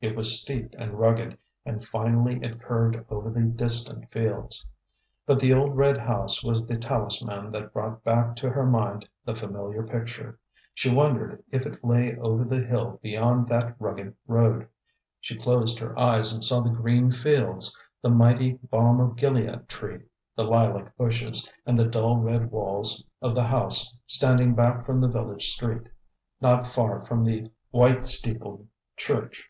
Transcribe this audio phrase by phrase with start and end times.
[0.00, 4.66] It was steep and rugged, and finally it curved over the distant fields.
[5.24, 9.34] But the old red house was the talisman that brought back to her mind the
[9.34, 10.38] familiar picture.
[10.74, 14.68] She wondered if it lay over the hill beyond that rugged road.
[15.20, 20.02] She closed her eyes and saw the green fields, the mighty balm of gilead tree,
[20.34, 25.08] the lilac bushes, and the dull red walls of the house standing back from the
[25.08, 25.88] village street,
[26.40, 28.66] not far from the white steepled
[28.96, 29.48] church.